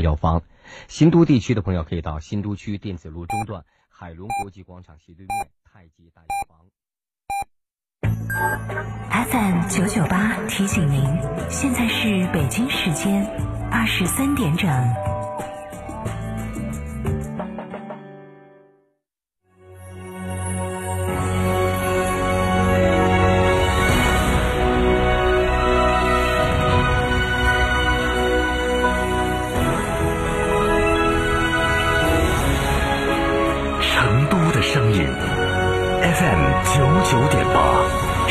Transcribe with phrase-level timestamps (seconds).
[0.00, 0.42] 药房。
[0.88, 6.60] 新都地区的朋友可以到新都区电子路中段海龙国际广场斜对面太极大药房。
[9.10, 11.04] FM 九九八提醒您，
[11.50, 13.26] 现在是北京时间
[13.70, 14.68] 二十三点整。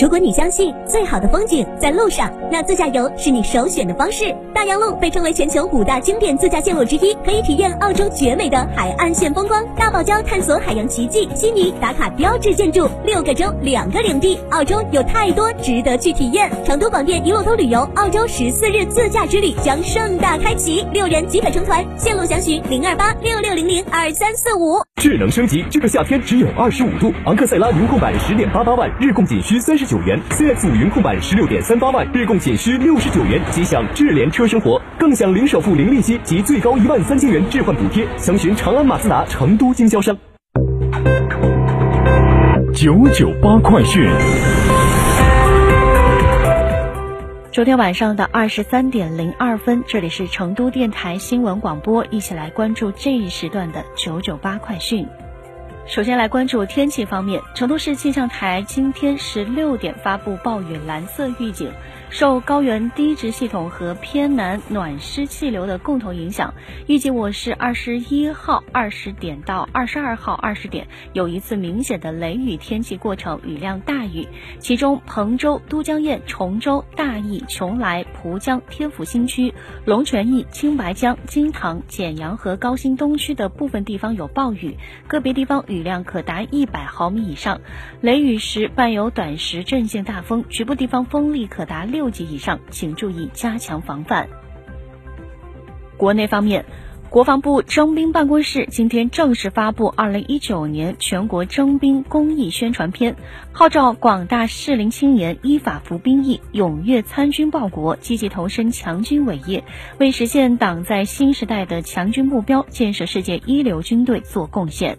[0.00, 4.32] 如果你相信最好的风景在路上，那自驾游是你首选的方式。
[4.54, 9.64] 大洋路被称为全球五大经典自驾线路之一，可以体验澳洲绝美的海岸线风光。
[9.74, 16.48] 大堡礁探索海洋奇迹，悉尼打卡标志建筑，六个州两个领地，澳洲有太多值得去体验。
[16.64, 24.78] 成都广电一路通旅游澳洲十四日自驾之旅将盛大开启，六人即可成团，线路详询零二八六六零零二三四五。
[25.00, 27.12] 智能升级，这个夏天只有二十五度。
[27.26, 33.40] 昂克赛拉云控版十点八八万，日供仅需三十九元；CX 五云控版十六点三八万，日供仅需六十九元。
[33.50, 38.06] 即享智联车生活，更享零首付、零利息及最高一万三千元置换补贴。
[38.18, 40.14] 详询长安马自达成都经销商。
[42.74, 44.06] 九九八快讯。
[47.50, 55.08] 昨天晚上的二十三点零二分，这里是成都电台新闻广播，一起来关注这一时段的九九八快讯。
[55.88, 61.72] 首先来关注天气方面，成都市气象台今天十六点发布暴雨蓝色预警。
[62.10, 66.54] 受高原低值系统和偏南暖湿气流的共同影响，
[66.86, 74.26] 预计我市二十一号二十点到二十二号二十点有一次明显的雷雨天气过程，雨量大雨。
[74.58, 79.52] 其中，彭州、都江堰、崇州、大邑、邛崃、蒲江、天府新区、
[79.84, 87.60] 龙泉驿、青白江、金堂、简阳和高新东区的部分地方有暴雨，个别地方雨量可达一百毫米以上。
[88.00, 91.97] 雷雨时伴有短时阵性大风，局部地方风力可达六。
[91.98, 94.28] 六级以上，请注意加强防范。
[95.96, 96.64] 国内方面，
[97.10, 103.16] 国防部征兵办公室今天正式发布二零一九年全国征兵公益宣传片，
[103.50, 109.64] 号召广大适龄青年依法服兵役，踊跃参军报国，积极投身强军伟业，
[109.98, 114.98] 为实现党在新时代的强军目标、建设世界一流军队做贡献。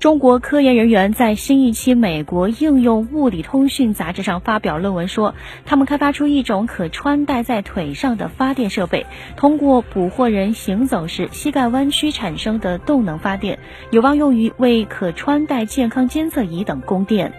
[0.00, 5.34] 中国科研人员在新一期《美国应用物理通讯》杂志上发表论文说，
[5.66, 13.58] 他们开发出一种可穿戴在腿上的发电设备，通过捕获人行走时膝盖弯曲产生的动能发电，
[13.90, 17.32] 有望用于为可穿戴健康监测仪等供电。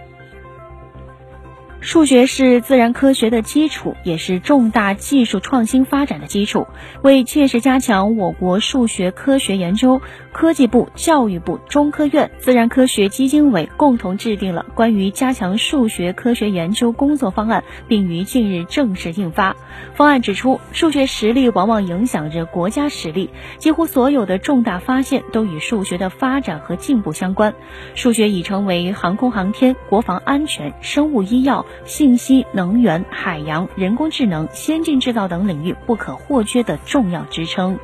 [1.80, 6.66] 数学是自然科学的基础，也是重大技术创新发展的基础。
[7.02, 19.56] 为切实加强我国数学科学研究，科技部、教育部、中科院、自然科学基金委共同制定了关于加强数学科学研究工作方案，并于近日正式印发。
[19.94, 27.54] 方案指出，数学实力往往影响着国家实力，几乎所有的重大发现都与数学的发展和进步相关。
[27.94, 31.64] 数学已成为航空航天、国防安全、生物医药。
[31.84, 37.78] 信息、能源、海洋、人工智能、先进制造等领域不可或缺的重要支撑。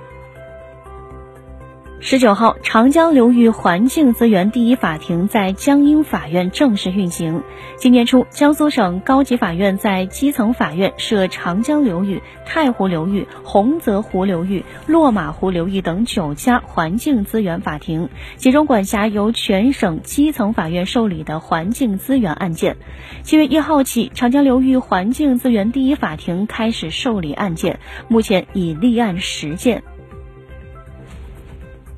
[1.98, 7.42] 十九号，长江流域环境资源第一法庭在江阴法院正式运行。
[7.78, 22.76] 今年初，江苏省高级法院在基层法院设长江流域、太湖流域、洪泽湖流域、落马湖流域等九家环境资源法庭，集中管辖由全省基层法院受理的环境资源案件。
[23.22, 29.82] 七月一号起，长江流域环境资源第一法庭开始受理案件，目前已立案十件。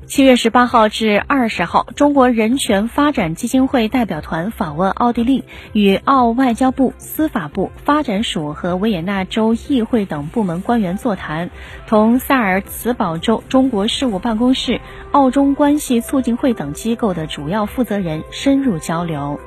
[0.09, 11.51] 七月十八号至二十号，中国人权发展基金会代表团访问奥地利，与澳外交部、司法部、发展署和维也纳州议会等部门官员座谈，
[11.85, 19.39] 同萨尔茨堡州中国事务办公室、澳中关系促进会等机构的主要负责人深入交流。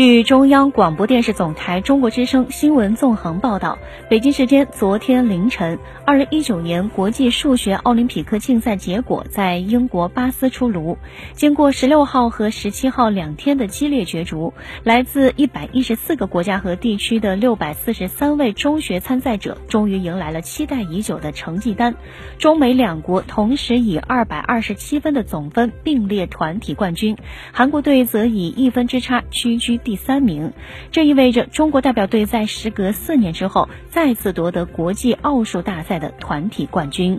[0.00, 3.76] 据中央广播电视总台中国之声新闻纵横报道，
[4.08, 10.96] 北京时间昨天凌晨，二零一九年国际数学奥林匹克竞赛结果在英国巴斯出炉。
[11.34, 14.54] 经过十六号和十七号两天的激烈角逐，
[14.84, 21.94] 来自一百一十四个国家和地区的六百四十三位中学参赛者，终于迎来了期待已久的成绩单。
[22.38, 27.18] 中美两国同时以二百二十七分的总分并列团体冠军，
[27.52, 29.78] 韩国队则以一分之差屈居。
[29.89, 30.52] 第第三名，
[30.92, 37.18] 这意味着中国代表队在时隔四年之后再次夺得国际奥数大赛的团体冠军。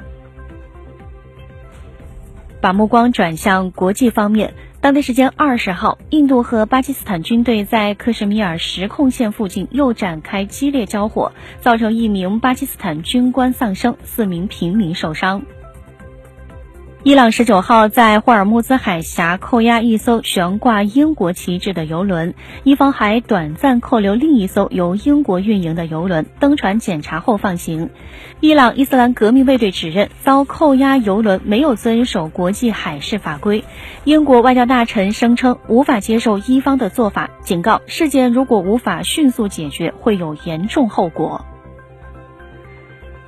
[2.61, 15.43] 把目光转向国际方面，当地时间二十号，印度和巴基斯坦军队在克什米尔实控线附近又展开激烈交火，造成一名巴基斯坦军官丧生，四名平民受伤。
[17.03, 27.89] 伊朗十九号在霍尔木兹海峡扣押一艘悬挂英国旗帜的油轮，伊方还短暂扣留另一艘由英国运营的油轮，登船检查后放行。
[28.39, 33.63] 伊朗伊斯兰革命卫队指认遭扣押油轮没有遵守国际海事法规。
[34.03, 41.47] 英国外交大臣声称无法接受伊方的做法，警告事件如果无法迅速解决，会有严重后果。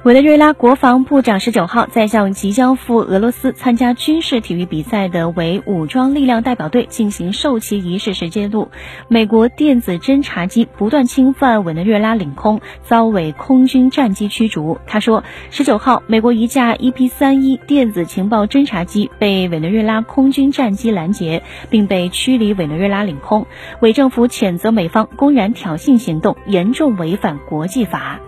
[0.03, 8.67] 委内瑞拉国防部长十九号在向即将赴俄罗斯参加军事体育比赛的为武装力量代表队进行授旗仪式时揭露，
[9.07, 14.77] 美国电子侦察机不断侵犯委内瑞拉领空，遭委空军战机驱逐。
[14.85, 23.45] 他说，十九号美国一架 EP 三一电子情报侦察机被委内瑞拉空军战机拦截，并被驱离委内瑞拉领空。
[23.79, 28.19] 委政府谴责美方公然挑衅行动，严重违反国际法。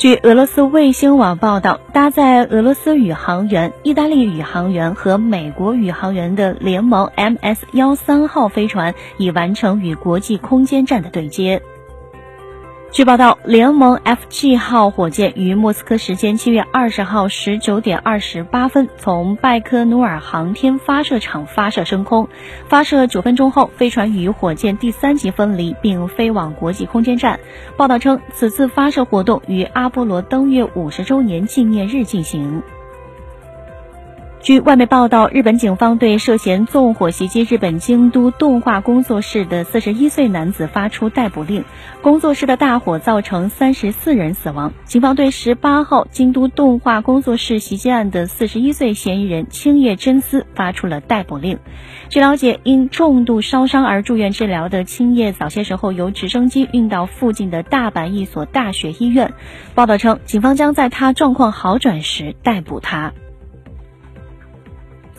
[0.00, 11.60] 据俄罗斯卫星网报道，搭载俄罗斯宇航员、意大利宇航员和美国宇航员的联盟 MS 幺三号飞船已完成与国际空间站的对接。
[12.92, 22.28] 据报道，联盟 FG 号火箭于莫斯科时间七月二十号十九点二十八分从拜科努尔航天发射场发射升空。
[22.68, 27.38] 发射九分钟后，飞船与火箭第三级分离，并飞往国际空间站。
[27.76, 32.60] 报道称，此次发射活动于阿波罗登月五十周年纪念日进行。
[34.42, 41.62] 据外媒报道，日本警方对涉嫌纵火袭击日本京都动画工作室的四十一岁男子发出逮捕令。
[42.00, 44.72] 工作室的大火造成三十四人死亡。
[44.86, 51.58] 警方对十八号京都动画工作室袭击案的四十一岁嫌疑人青叶真司发出了逮捕令。
[52.08, 59.34] 据了解，因重度烧伤而住院治疗的青叶早些时候由直升机运到附近的大阪一所大学医院。
[59.74, 63.12] 报道称，警方将在他状况好转时逮捕他。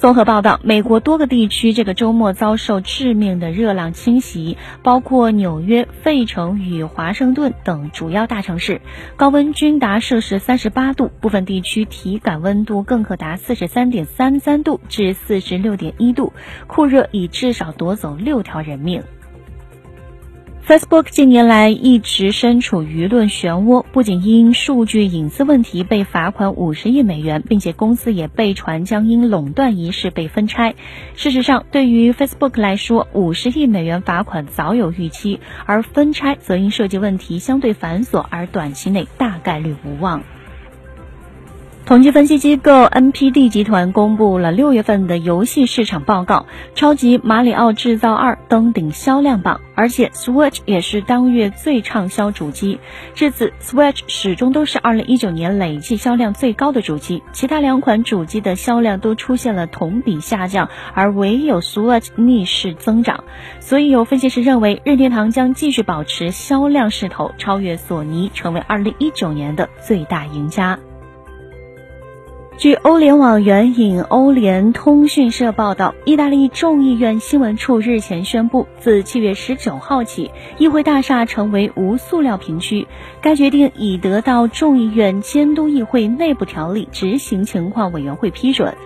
[0.01, 8.81] 综合报道，美国多个地区这个周末遭受致命的热浪侵袭，包括纽约、费城与华盛顿等主要大城市，
[9.15, 16.33] 高温均达摄氏三十八度，部分地区体感温度更可达四十三点三三度至四十六点一度，
[16.65, 19.03] 酷热已至少夺走六条人命。
[20.71, 30.75] Facebook 近年来一直身处舆论漩涡，不仅因数据隐私问题被罚款五十亿美元，并且公司也被传将因垄断一事被分拆。
[31.17, 40.23] 事实上，对于 Facebook 来说，五十亿美元罚款早有预期，而分拆则因涉及问题相对繁琐而短期内大概率无望。
[41.83, 52.79] 统计分析机构 NPD 集团公布了六月份的游戏市场报告，超级马里奥制造二登顶销量榜，而且 Switch 也是当月最畅销主机。
[53.13, 63.25] 至此，Switch 始终都是2019年累计销量最高的主机，其他两款主机的销量都出现了同比下降，而唯有 Switch 逆势增长。
[63.59, 70.79] 所以有分析师认为，任天堂将继续保持销量势头，超越索尼，成为2019年的最大赢家。
[72.61, 82.87] 据欧联网援引欧联通讯社报道，意大利众议院新闻处日前宣布，自七月十九号起，议会大厦成为无塑料瓶区。
[83.19, 88.77] 该决定已得到众议院监督议会内部条例执行情况委员会批准。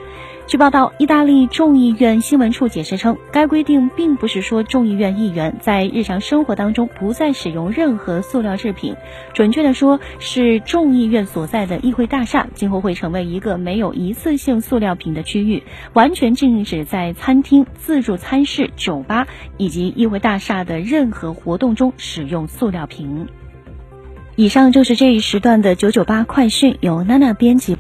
[0.48, 8.96] 据报道，意大利众议院新闻处解释称，该规定并不是说众议院议员在日常生活当中不再使用任何塑料制品，
[9.34, 19.26] 准确的说，是众议院所在的议会大厦今后会成为一个没有一次性塑料瓶的区域，完全禁止在餐厅、自助餐室、酒吧
[19.58, 23.28] 以及议会大厦的任何活动中使用塑料瓶。
[24.38, 27.74] 以上就是这一时段的九九八快讯，由娜娜编辑。